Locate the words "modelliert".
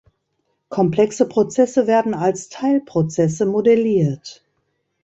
3.45-4.43